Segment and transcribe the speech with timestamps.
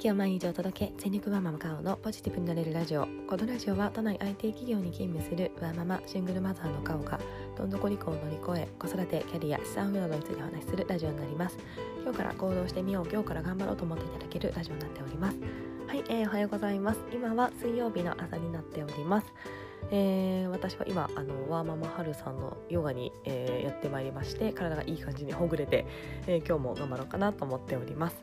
[0.00, 3.06] 気を毎日お届け全力ワンママ顔のポジティブになれるラジオ。
[3.28, 7.20] このラジオは都内 IT 企業に勤務するワンママシングルマザーの顔が
[7.54, 11.58] どん底離婚を乗り越え子育てキャリア資産運用などについてお話しするラジオになります
[12.02, 15.38] 今日から行動してみよう今日から頑張ろうと思っていただけるラジオになっております。
[15.86, 17.00] はい、えー、おはようございます。
[17.12, 19.26] 今は水曜日の朝になっております。
[19.90, 25.84] えー、私は今あのワーママハルさんのヨガに、えー、やってまいりまして体がいい感じにほぐれて、
[26.26, 28.16] えー、今日も頑張ろうかなと思っております。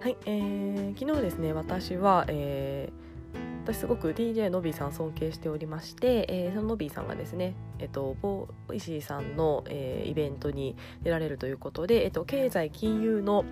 [0.00, 13.44] はい、えー、昨日ですね私は、えー、私すごく DJ のびーさん尊敬しておりまして、えー、そののびーさんがですね、えっと、 Voicy さんの、えー、イベントに出られるということで、えっと、経済金融の、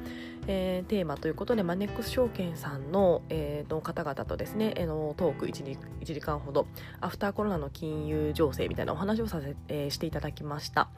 [0.47, 6.69] えー、テーマということでマネックス証券さんの,、えー、の方々とですね、えー、のトーク 1, 1時間ほど
[7.01, 10.91] アフターコロナの金融情勢みたいなお話をさせ、えー、していただきました。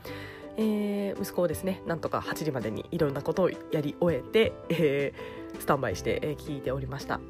[0.58, 7.20] えー、息子をですねなんとか8時までにいろんなことをやり終えて、えー、スタンバイして、え、聞いておりました。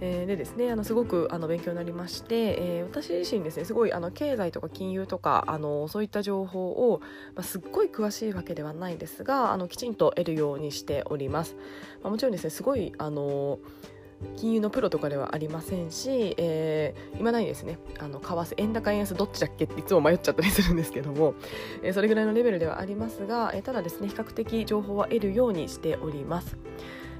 [0.00, 7.00] えー、でですねあのすごくあの勉強になりまして、えー、私自身ですねすごいあの経済とか金融とかあのそういった情報を、
[7.34, 11.56] まあ、すっごい詳しいわけではないですがあのきちんと得るようにしております。
[12.02, 13.58] まあ、もちろんですねすごいあの
[14.36, 21.34] 金融のプロとかではありませんし、えー、今ないですねあの為替円高円安どっちだっけっていつも迷っちゃったりするんですけども、
[21.82, 26.56] えー、それぐらいのレベルではありますが、えー、ただですね比較的情報は得るようにしております。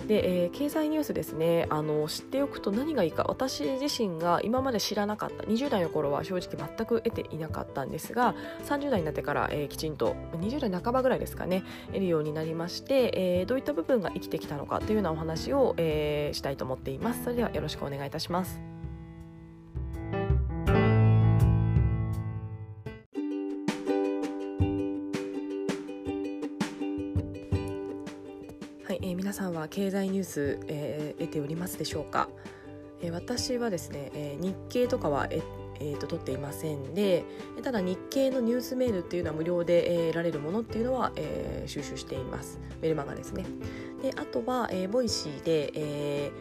[0.06, 1.66] で、えー、経済ニュースですね。
[1.70, 3.24] あの知っておくと何がいいか。
[3.28, 5.44] 私自身が今まで知らなかった。
[5.44, 17.24] 20代の頃は正直全く得ていなかったんですが30代になってから、えー、きちんと20代半ばぐらいですかね得るようになりまして、えー、どういった部分が生きてきたのかというようなお話を、えー、したいと思っています。
[17.24, 18.77] それではよろしくお願いいたします。
[29.70, 32.28] 経済ニュース、えー、得ておりますでしょうか、
[33.02, 35.42] えー、私はですね、えー、日経とかはえ
[35.81, 37.25] えーと、取っていませんで
[37.62, 42.59] ただ日経のニュースメールっていうのは無料で、えー、得られるものっていうのは、えー、収集しています。
[42.81, 43.44] メルマガですね。
[44.03, 46.32] であとは、えー、 Voicy で、え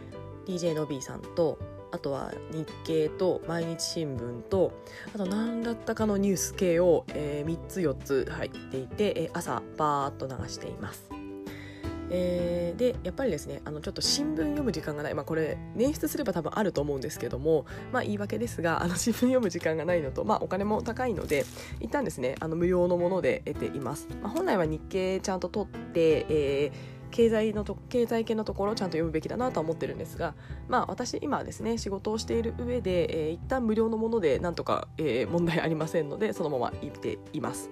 [0.46, 1.60] ー、DJ のびーさんと
[1.92, 4.74] あとは日経と毎日新聞と
[5.14, 11.17] あと何だったかのニュース系を、えー、3つ4つ入っていて、えー、朝バーッと流しています。
[12.10, 21.46] えー、でやっぱりですねあのちょっと新聞読む時間がない、まあ、これ捻出すれば多分あると思うんですけども、まあ、言い訳ですがあの新聞読む時間がないのと、まあ、お金も高いので
[21.80, 30.36] 一旦ですねあの無料のもので得ています、まあ、本来は日経ちゃんと取って、えー経済のと経済系のところをちゃんと読むべきだなと思ってるんですが、
[30.68, 37.70] まあ、私今ですね仕事をしている上で、えー、一旦無料のものでなんとか、えー、問題ありませんのでそのまま言っています。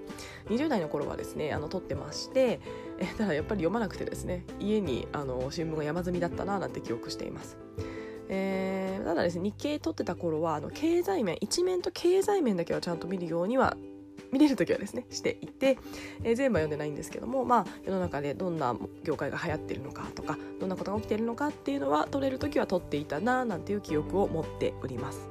[0.50, 2.60] 20代の頃はですねあの撮ってまして、
[3.00, 7.58] えー、ただやっぱり読まなくてですね家にあの新聞が山積みだったななんて記憶しています。
[8.28, 13.78] えー、ただですね日経撮ってた頃はあの経済面一面と経済面だけはちゃんと見るようには
[14.32, 15.78] 見れる時はですねしていて、
[16.24, 25.28] えー、全部は読んでないんですけども、まあ、世の中でどんな業界が流行ってるのかとかどんなことが起きてるのかっていうのは取れる時は取っていたななんていう記憶を持っております。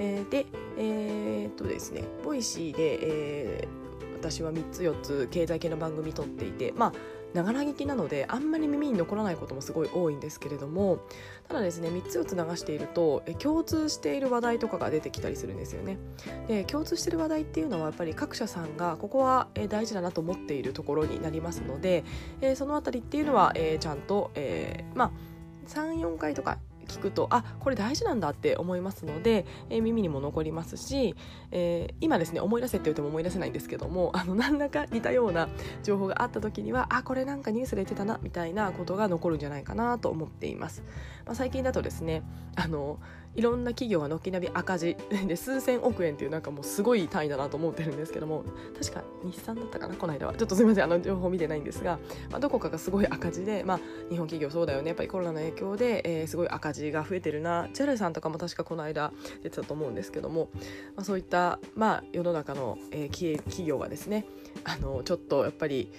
[0.00, 0.46] えー、で
[0.78, 6.92] えー、っとですね Voicy で、えー、私は3つ4つ経済系の番組撮っていてまあ
[7.34, 11.00] ながら聞きなのであんまり耳に残らないこともすごい多いんですけれども
[11.46, 15.98] ただですね3つ4つ流していると共通している話題とかが出てきたりするんですよね。
[16.46, 22.04] で共通している話題っていうのはやっぱり各社さんがここは大事だなと思っているところになりますので
[22.56, 24.30] その辺りっていうのはちゃんと、
[24.94, 25.10] まあ
[25.68, 26.58] 34回とか
[26.88, 31.14] 聞くとあこれ大事なんだって思いますので、えー、耳にも残りますし、
[31.52, 35.48] えー、今ですね思い出せって言っても思い出せないんですけどもあの何らか似たような
[35.82, 40.82] 情報があった時にはあこれなんかニュースで言ってたなみたいなことが残るんじゃないかなと思っています。
[41.24, 42.22] まあ、最近だとですね
[42.56, 42.98] あの
[43.34, 44.96] いろんな企業が軒並み赤字
[45.26, 48.44] で数千億円っていうなんかもうすごい単位だなと思ってるんですけども
[48.80, 49.94] 確か日産だったかな？
[49.94, 50.34] この間は。
[50.34, 50.84] ちょっとすみません。
[50.84, 51.98] あの情報見てないんですが、
[52.30, 53.80] まあ、どこかがすごい赤字で、まあ、
[54.10, 54.88] 日本企業そうだよね。
[54.88, 57.68] やっぱりコロナの影響で、えー、すごい赤字が増えてるな。
[57.74, 60.50] JAL さんとかも確かこの間出てたと思うんですけども、
[60.96, 64.26] まあ、そういった、まあ、世の中の、えー、企業がですね
[64.64, 65.92] あのちょっとやっぱり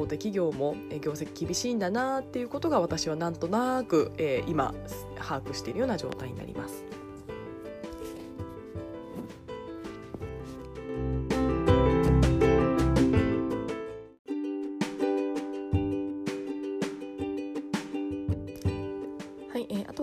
[0.00, 4.74] 大手企業も業績厳しいんだなっていうことが私はなんとなく、え、今
[5.16, 6.84] 把握しているような状態になります。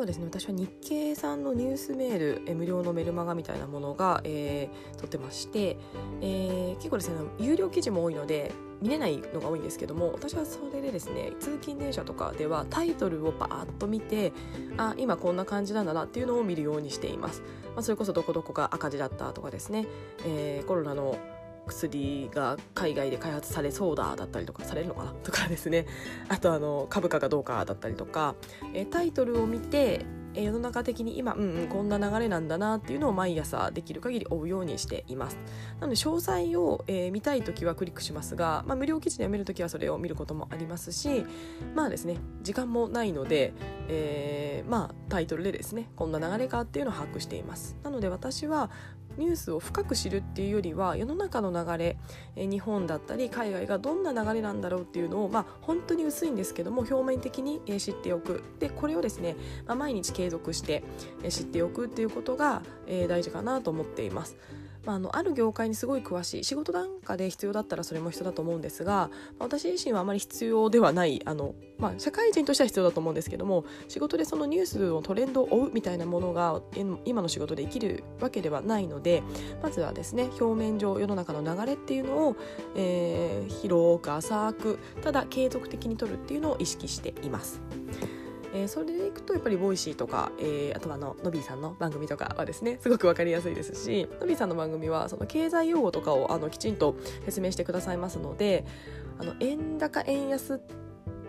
[0.03, 5.77] はですね私は日経さんのニュースメール、え無料のメルマガみたいなものが、えー、撮ってまして、
[6.21, 8.51] えー、結構ですね有料記事も多いので
[8.83, 14.33] 見れないのが多いんですけども私はそれでですね通勤電車とかではタイトルをバーッと見て
[14.77, 17.41] あ今こんな感じなんだなっていうのを見るようにしています、
[17.75, 19.87] まあ、それこそどこどこが赤字だったとかですね、
[20.25, 21.17] えー、コロナの
[21.65, 25.85] 薬が海外で開発されそうだだったりとかされるのかなとかですね。
[26.27, 28.35] あとあの株価がどうかだったりとか、
[28.73, 35.37] えタイトルを見て世の中的に今、うんうん、こんな流れなんだなっていうのを毎朝できる限り追うようにしています。
[35.79, 41.25] なので詳細を、えー、見たい時はクリックしますが、まあ、無料記事で読める時はそれを見ることもありますし
[41.75, 43.53] まあですね時間もないので、
[43.87, 47.77] えー、まあタイトルでですねこんな流れかっていうのを把握しています。
[47.83, 48.71] なので私は
[49.17, 51.97] ニュースを深く知るっていうよりは世の中の流れ、
[52.35, 60.83] え日本だったり海外がどんな流れなんだろうっていうのを、まあ、本当に薄いんですけども表面的に、え知っておくでこれをですね、まあ、毎日継続して、
[61.23, 64.37] え知っておくっていうことが、え大事かなと思っています。
[64.85, 76.61] まあ、あのある業界にすごい詳しい仕事なんかで必要だったらそれも必要だと思うんですが、まあ、私自身はあまり必要ではないあの、まあ、社会人としては必要だと思うんですけども仕事でそのニュースのトレンドを追うみたいなものが
[77.05, 79.23] 今の仕事で生きるわけではないので
[79.61, 82.35] まずはですね表面上世の中の流れっていうのを、
[82.75, 87.61] えー、広く浅くただ継続的に取るっていうのを意識しています。
[88.53, 96.95] えー、それでいくとやっぱり Voicy とか、えー、あとはあのノビーさんの番組とかはですねすごく分かりやすいですしノビーさんの番組はその経済用語とかをあのきちんと
[97.25, 98.65] 説明してくださいますので
[99.19, 100.61] あの円高円安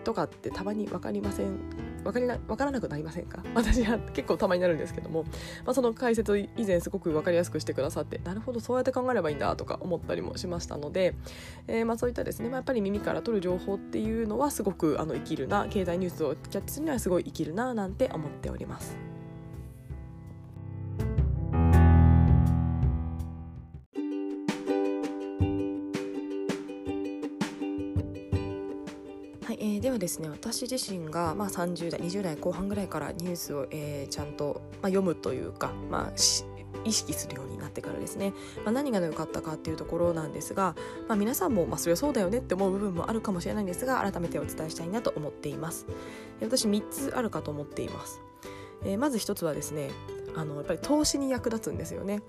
[0.03, 1.57] とかってたまに分かりません
[2.05, 3.43] 分かりな分からなくなりませんか？
[3.53, 5.23] 私は結構たまになるんですけども、
[5.65, 11.15] まあ、その解説を以前すごく分かりやすくしてくださってなるほどそうやって考えればいいんだとか思ったりもしましたので、
[11.67, 19.14] えー、まあそういったですね、まあ、やっぱり耳から取る情報っていうのはすごくあの生きるな経済ニュースをキャッチするにはすごい生きるななんて思っております。
[30.05, 36.13] ですね私自身が、まあ、30代20代後半ぐらいからニュースを、えー、ちゃんと、まあ、読むというか、まあ、
[36.83, 40.75] 意識するようになってからですね、まあ、何が良かったかっていうところなんですが、
[41.07, 45.87] まあ、皆さんも、まあ、それはそうだよねって思う部分もあるかもしれないんですが改めてお伝えしたいなと思っています。
[46.41, 48.21] 私3つあるかと思っています、
[48.83, 49.89] えー、まず1つはですね
[50.35, 52.21] あのやっぱり投資に役立つんですよね、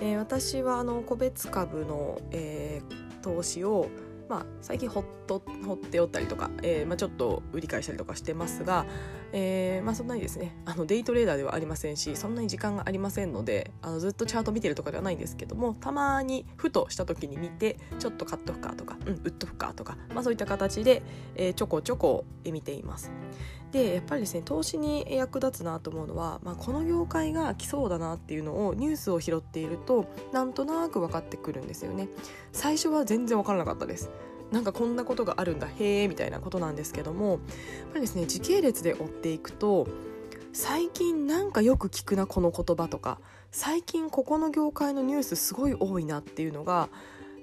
[0.00, 3.88] えー、私はあの個別株の、えー、投資を
[4.30, 8.86] まあ、最近ほっとほっておったりとか、えーまあ、ちょっと売り買いしたりとかしてますが、
[9.32, 21.02] えーまあ、そんなにですねあのデイトレーダーではありませんしそんなに時間がありませんのであのずっとチャート見てるとかではないんですけどもたまにふとした時に見てちょっと買っとくかとか、うん、売っとくかとか、まあ、そういった形で、
[21.36, 23.10] えー、ちょこちょこ見ています。
[23.72, 32.08] でやっぱりですね投資に役立つなと思うのは、まあ、この業界が来そうだなっていうのをニュースを拾っているとなんとなく分かってくるんですよね
[32.52, 34.10] 最初は全然分からなかったです
[34.52, 37.38] なんかこんなことがあるんだへえみたいなことなんですけどもやっ
[37.92, 39.88] ぱりですね時系列で追っていくと
[40.52, 43.20] 最近なんかよく聞くなこの言葉とか
[43.52, 46.88] 最近ここの業界のニュースすごい多いなっていうのが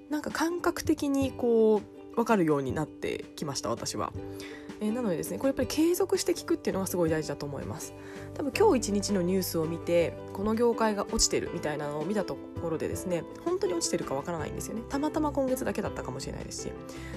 [0.09, 1.81] なんか感覚的にこ
[2.11, 4.11] う分かるようになってきました私は。
[4.79, 7.93] えー、なのでですねこれやっぱり継続して聞くっていうのがすごい大事だと思います。
[8.33, 14.83] 多分今日一日のニュースを見てこの業界が落ちてるみたいなのを見たところでですね本当に落ちてるかわからないんですよね。
[14.89, 16.71] たまたま今月だけだったかもしれないですし。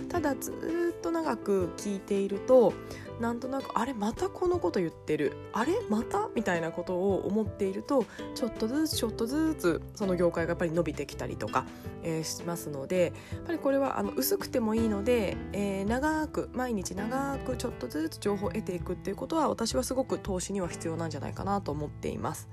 [0.09, 2.73] ただずっと長く聞いていると
[3.21, 11.67] なんとなくあれまたこのこと言ってるあれまたみたいなことを思っているとちょっとずつちょっとずつその業界がやっぱり伸びてきたりとか、
[12.03, 22.49] えー、しますのでやっぱりこれはあの薄くてもいいので、えー、長く毎日長くちょっとずつ情報を得ていくっていうことは私はすごく投資には必要なんじゃないかなと思っています。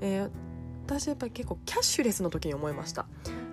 [0.00, 0.30] えー
[0.88, 3.06] 私やっぱり結構キャッシュレスの時に思いました、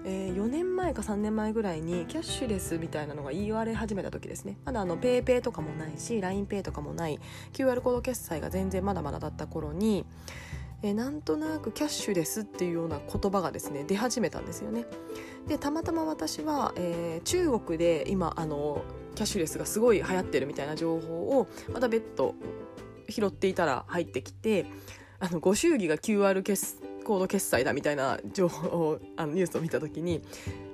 [0.08, 7.20] えー、4年前か3年前ぐらいにキャッシュレスみたいなのが言われ始めた時ですねまだあの PayPay とかもないし LINEPay とかもない
[7.54, 10.06] QR コード決済が全然まだまだだった頃に
[10.84, 14.86] えー、なんとなくキャッシュレスっていうような言葉がですね出始めたんですよね。
[15.48, 18.84] でたまたま私は、えー、中国で今あの
[19.16, 22.36] キャッシュレスがすごい流行ってるみたいな情報をまた別途
[23.10, 24.66] 拾っていたら入ってきて
[25.20, 30.22] あのご祝儀が QR 決コード決済だみたいな情報をあのニュースを見た時に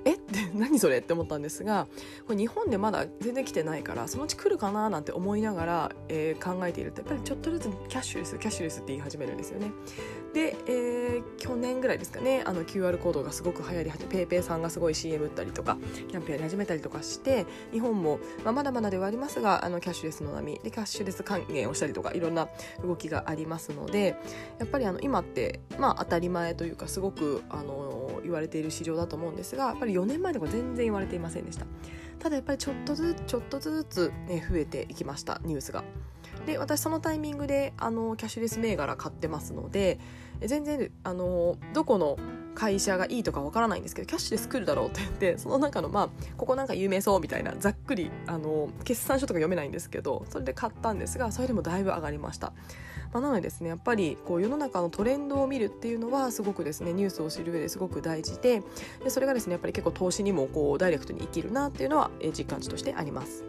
[0.04, 0.18] えっ
[0.54, 1.86] 何それって思ったんですが
[2.26, 9.72] これ日本でまだ全然来てないからそのうち来るかななんて思いながら、えー、考えているとやっぱりちょっとずつキャッシュレスキャッシュレスって言い始めるんですよね。
[10.32, 15.76] で、えー、去年ぐらいですかねあの QR コードがすごく流行り始め PayPay さんがすごい CM 打ったりとか
[16.08, 22.48] キャンペーンやり始めたりとかして日本も、まあ、まだまだではありますがあのキャッシュレスの波でキャッシュレス還元をしたりとかいろんな
[22.82, 24.16] 動きがありますので
[24.58, 31.66] やっぱりあの今って、まあ、当たり前というかすごくあの言われている市場だと思うんですがやっぱり4年前とか全然言われていませんでした
[32.18, 35.84] ただやっぱりちょっとずつちょっとずつ、ね、増えていきましたニュースが。
[36.46, 40.00] で私そのタイミングであのキャッシュレス銘柄買ってますので
[40.40, 42.16] 全然あのどこの
[42.54, 52.52] 会社がいいとかわからないんですけどキャッシュレス来るだろうって言ってその中のまあここなんか有名そうみたいなざっくりあの決算書とか読めないんですけどそれで買ったんですがそれでもだいぶ上がりました。
[53.12, 58.62] まあ、なのでですねやっぱりこう世の中のトレンドを見るっていうのはすごくですねニュースを知る上ですごく大事で
[59.04, 63.44] でそれがですねやっぱり結構投資にもこうダイレクトに生きるなっていうのは実感値としてあります。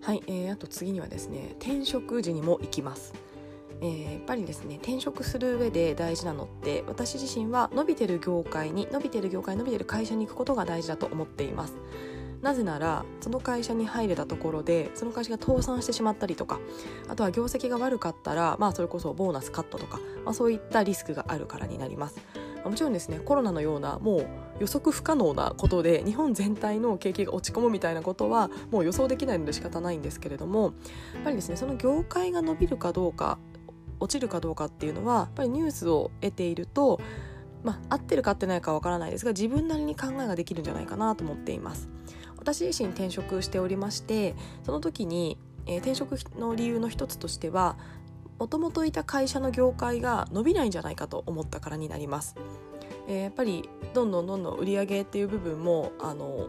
[0.00, 3.12] はい、えー、あと次にはですね転職時にも行きます。
[3.80, 11.74] えー、やっぱりですね転職する上で大事なのって私自身は伸びてる業界に伸びてる業界伸びてる会社に行くことが大事だと思っています。
[12.42, 16.60] なぜならその会社に入れたところでその会社が倒産してしまったりとか
[17.08, 22.20] あとは業績が悪かったら、まあ、それこそボーナスカットとか、まあ、そういったリスクがあるからになります。
[22.64, 24.26] もちろんですねコロナのようなもう
[24.58, 30.74] 予測不可能なことで日本全体の景気が落ち込むみたいなことはもう予想できないので仕方ないんですけれども
[31.14, 33.38] やっぱりですねその業界が伸びるかどうか
[34.00, 37.00] 落ちるかどうかっていうのはやっぱりニュースを得ていると
[37.64, 41.88] まあ、合ってるか合ってないかわからないですが自分なりに考えができるんじゃないかなと思っています
[42.38, 45.36] 私自身転職しておりましてその時に、
[45.66, 47.76] えー、転職の理由の一つとしては
[48.38, 52.36] もともといた会社の業界が伸びないんじゃないかと思ったからになります。
[53.08, 56.48] えー、やっぱりどんどんどんどん売り上げっていう部分もあの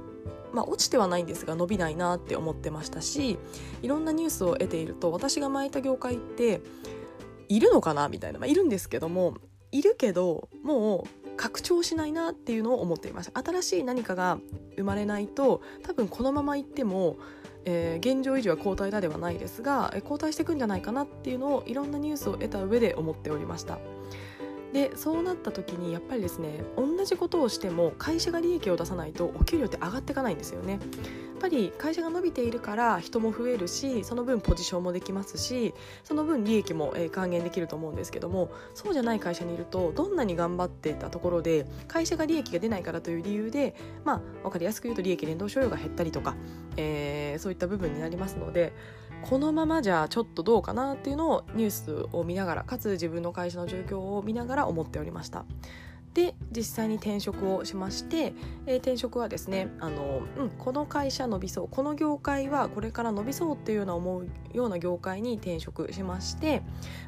[0.53, 3.37] まあ、落ちてはないんですが伸びないなって思ってましたし
[3.81, 6.61] いろんなニュースを得ていると私が巻いた業界って
[7.49, 9.35] いるのかなみたいな、まあ、いるんですけども
[9.71, 14.39] いるけどもう拡張しないなっていうのを思っていました新しい何かが
[14.75, 17.17] 生まれないと多分このままいっても
[17.69, 23.77] えー、現状維持は後退だではないですが、後退していくんじゃないかなっていうのをいろんなニュースを得た上で思っておりました。
[24.71, 30.79] でそうなった時にやっぱりですね同じことをしても会社が利益を出さないとお給料って上がっていかないんですよね。
[31.37, 46.35] っぱり会社が伸びているから人も増えるしその分ポジションもできますしその分利益も、還元できると思うんですけどもそうじゃない会社にいるとどんなに頑張ってたところで会社が利益が出ないからという理由でまあ分かりやすく言うと利益連動所有が減ったりとか、
[46.75, 48.73] えー、そういった部分になりますので
[49.21, 55.45] このままじゃちょっとどうかなっていうのをニュースを見ながらかつ自分の会社の状況を見ながら思っておりました。
[56.17, 58.33] で実際に転職をしまして、
[58.65, 66.61] えー、転職はですねあの、うん、この会社伸びそうこの業界はこれから伸びそうっていうような思うような業界に転職しまして、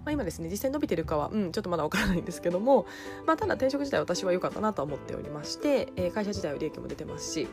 [0.06, 2.86] まあ、今ですね実際伸びてるかは、うん、ちょっとまだわからないんですけども、
[3.26, 7.48] まあ、ただ転職自体私は良かったなと思っておりまして、えー、会社自体は利益も出てますし、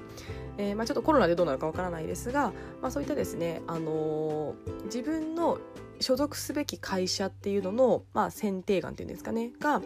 [0.58, 5.56] えーまあ、ちょっとコロナでどうなるかわからないですが、まあ、そういったですね、あのー、自分の
[6.00, 9.82] 所属すべき会社っていうのの、まあ、選定眼っていうんですかねが、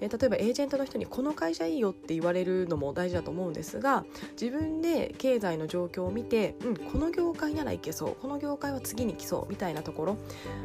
[0.00, 4.04] えー、例えばエージェントの人にこの会社いいよって言われるのも大事だと思うんですが
[4.40, 10.16] 自分で経済の状況を見て、うん、この業界ならいけそうこの業界は次に来そうみたいなところ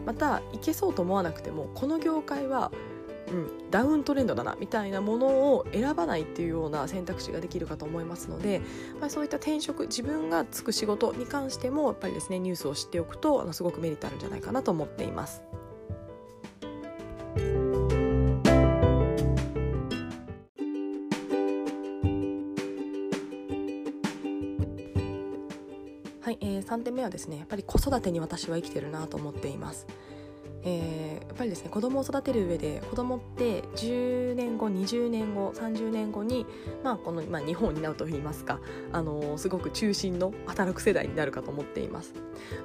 [0.06, 2.72] またいけそうと思わなくてもこの業界は
[3.32, 8.62] うん、ダウントレンドだなみたいなものを選ばないっていうような選択肢ができるかと思いますので、
[9.00, 15.44] まあ、そういった転職自分がつく仕事に関してもやっぱりですねニュースを知っておくとあのすごくメリットあるんじゃないかなと思っています。
[26.30, 29.88] はい、えー、3点目はですねやっぱり子育てに私は生きてるなと思っています。
[30.64, 36.46] えー、やっぱりですね子供を育てる上で子供って10年後20年後30年後に、
[36.84, 38.60] まあ、この、まあ、日本になるといいますか、
[38.92, 42.14] あのー、すごく中心の働く世代になるかと思っています。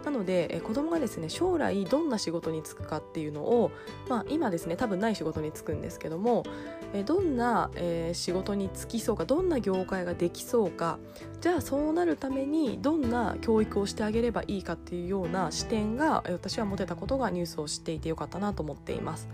[0.05, 3.71] なので、えー、子供がですね将来どんな仕事に就くかっていうのを、
[4.09, 6.45] まあ、今ですね多分ない仕事に就くんですけども、
[6.93, 10.99] えー、どんな、えー、仕事に就きそうかどんな業界ができそうか
[11.45, 19.29] じゃあそうなるためにどんな教育をしてあげればいいかっていうような視点が私は持てたことがニュースを知っていてよかったなと思っています。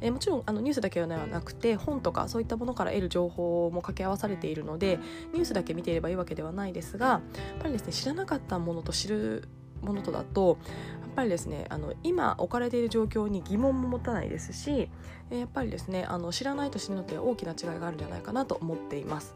[0.00, 4.98] えもちろんあのニュースだけではなくて本とかそういったものから得る情報も掛け合わされているので
[5.34, 7.20] ニュースだけ見ていればいいわけではないですがやっ
[7.60, 9.46] ぱりですね知らなかったものと知る
[9.82, 10.56] ものとだと
[11.02, 14.88] やっぱりですねあの今置かれている状況に疑問も持たないですし
[15.28, 19.34] やっぱりですねあの知らないと知るのって大きな違いがあるんじゃないかなと思っています。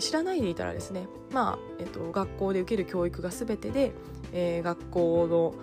[0.00, 3.92] 知らないでいたらですね、まあえっと、学校で受ける教育が全てで、
[4.32, 5.54] えー、学校の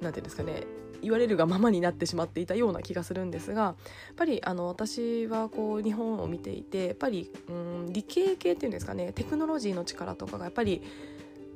[0.00, 0.66] 何て言うんですかね
[1.04, 3.74] 言われるがままになってしまっていたような気がするんですがやっ
[4.16, 10.82] ぱりあの私はこう日本を見ていてやっぱりうん理系系っていうんですかねテクノロジーの力とかがやっぱり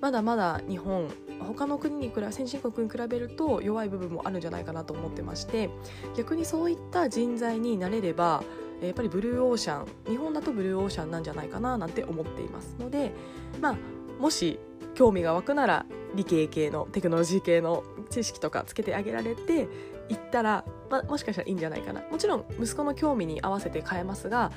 [0.00, 1.10] まだまだ日本
[1.40, 5.70] 他の国に比べ先進国に比べると弱い部分もあるんじゃないかなと思ってまして
[6.16, 8.44] 逆にそういった人材になれれば
[8.86, 13.12] やっぱりブルーオーシャン日本だとブルーオーシャンなんじゃないかななんて思っていますので、
[13.60, 13.76] まあ、
[14.20, 14.58] もし
[14.94, 19.68] 興味が湧くなら理系系のテクノロジー系の知識とかつけてあげられて
[20.08, 24.50] 行ったら、まあ、もしかしたらいいんじゃないかなもちろん息子の興味に合わせて変えますが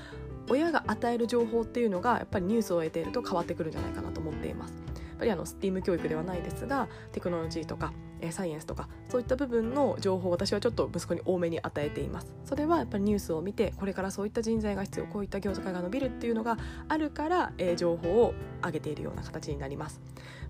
[0.50, 4.74] 親が与える情報っていうのがやっぱりニュースを得ていると変わってくるんじゃないかなと思っています。
[4.74, 4.78] や
[5.16, 12.34] っぱりあの STEAM 教育ではないですがテクノロジーとかえサイエンスとかそういった部分の情報を私はちょっと息子に多めに与えています。
[12.46, 20.02] それはやっぱりニュースを見てこれからそういった人材が必要こういった業界が伸びるっていうのがあるから、え、情報を上げているような形になります、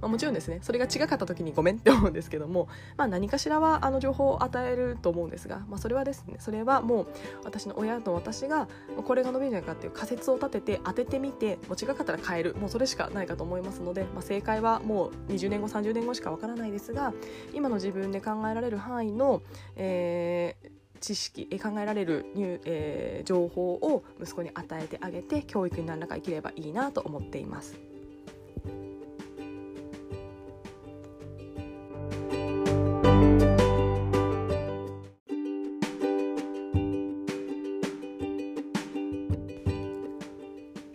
[0.01, 7.07] まあ、もちろんですねそれが違かった時にごめんって思うんですけども、まあ、何かしらはあの情報を与えると思うんですが、まあ、それはですねそれはもう
[7.43, 8.67] 私の親と私が
[9.05, 12.55] これが伸びるんじゃないかっていう仮説を立てて当ててみてもう違かったら変える。
[12.55, 17.13] もうそれしかないかと思いますので、まあ、正解はもう20年後30年後しかわからないですが
[17.53, 19.43] 今今の自分で考えられる範囲の、
[19.75, 27.79] えー、知識考えられるニュ、えー、情報を息子に与えてあげて教育に何らか生きればいいなと思っています。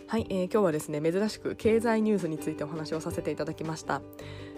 [0.09, 4.01] はい、えー、今日はですね珍しく経済ニュースについてお話をさせていただきました、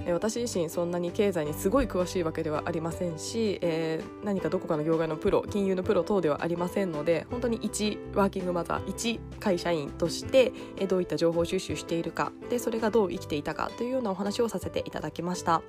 [0.07, 10.52] 私自身そんなに経済にすごい詳しいわけではありませんし、えー、何かどこかの業界のプロ金融のプロ等ではありませんので本当に一ワーキングマザー一会社員として、
[10.88, 15.62] どういった情報収集しているかでそれがどう生きていたかというようなお話をさせていただきました。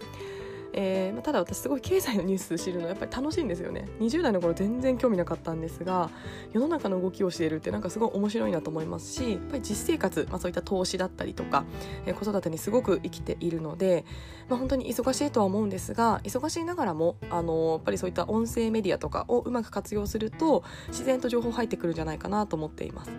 [0.74, 3.88] えーまあ、ただ私すごい経済のニュース知るのやっぱり楽しいんですよね。
[4.00, 6.10] 20代の頃全然興味なかったんですが
[6.54, 11.66] 世の中の動きをしているってなんかすごい面白いなと思いますしやっぱり実生活、まあ、そういった投資だったりとか、
[12.06, 14.06] えー、子育てにすごく生きているので、
[14.48, 23.12] まあ、本当に忙しいとは思うんですが忙しいながらもあのやっぱりそういった音声メディアとかをうまく活用すると自然と情報入ってくるんじゃないかなと思っています。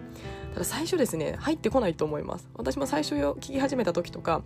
[0.52, 2.48] ただ最初ですね入ってこないと思います。
[2.54, 4.42] 私も最初聞き始めた時とか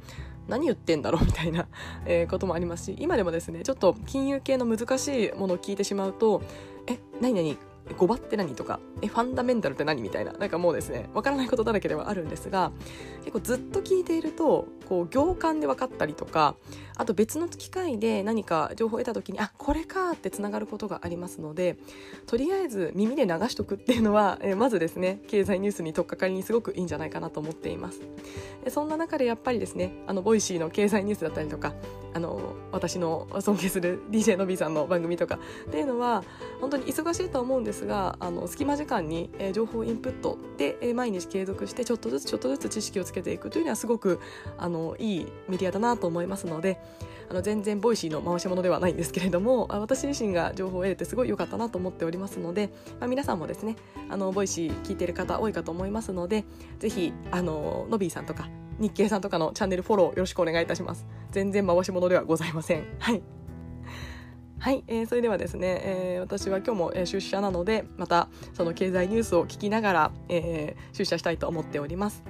[0.49, 1.67] 何言ってんだろうみたいな、
[2.07, 6.43] えー、こともありますし今でもですねちょっと金融系の難しいものを聞いてしまうと
[6.87, 7.57] え何何
[7.91, 12.73] 後場って何とかえファンダメンタルって何みたいななんかもうですねわからないことだらけではあるんですが
[13.21, 16.57] 結構ずっと聞いているとこう行間で分かったりとか
[16.97, 21.77] あと別の機会で何か情報を得た時にあこれかってつながることがありますので
[22.27, 28.01] とりあえず耳で流しとくっていうのは、えまずですね経済ニュースに取っかかりにすごくいいんじゃないかなと思っています。
[28.69, 31.75] そんな中でやっぱりですねあの Voicy の経済ニュースだったりとか
[32.15, 36.23] あの私の尊敬する DJ のびさんの番組とかっていうのは
[36.61, 44.21] 本当に忙しいと思うんですですがあの隙間時間に、え情報インプットで、え毎日継続してちょっとずつちょっとずつ知識をつけていくというのはすごく
[44.57, 46.79] あのいいメディアだなと思いますので
[47.29, 53.75] あの全然 Voicy の回し者ではないんですけれども私自身が情報を得れてすごい良かったなと思っておりますので、まあ、皆さんもですね
[54.09, 56.45] あの Voicy 聞いてる方多いかと思いますので
[56.79, 61.07] ぜひあのノビーさんとか日経さんとかのチャンネルフォローよろしくお願いいたします。
[61.31, 62.85] 全然回し物ではございません。
[62.99, 63.44] はい。
[64.65, 72.25] はい、えー、それではですね、えー、私は今日も、出社なのでまたその経済ニュースを聞きながら、えー、出社したいと思っております。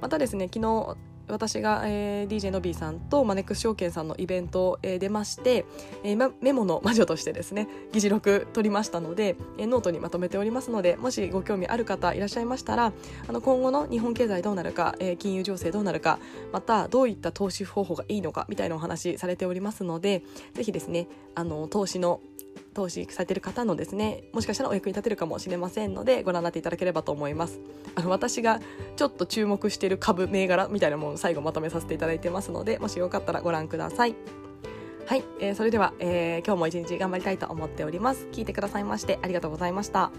[0.00, 0.96] またですね昨日
[1.30, 5.64] 私が、えー、DJ の B さんとマネックス証券さんのイベント、えー、出まして、
[6.04, 12.92] えー、メモの 魔女としてですね議事録取りましたので、えー、ノートにまとめておりますのでもしご興味ある方いらっしゃいましたら
[13.28, 16.18] あの今後の日本経済どうなるか、えー、金融情勢どうなるか
[16.52, 20.22] またどういった投資方法がいいのかみたいなお話されておりますので
[20.54, 22.20] ぜひですねあの投資の
[22.74, 27.60] 投資されている方のですねもしかしたらお役に立てるかもしれませんのでご覧になっていただければと思います。
[27.94, 28.60] あの私が
[28.96, 34.14] ちょっと注目している株銘柄みたいなものを最後まとめさせていただいてますのでもしよかったらご覧ください。
[35.06, 38.28] はい、えー、それでは、えー、今日も一日頑張りたいと思っております。
[38.30, 40.12] 聞いてくださいましてありがとうございました。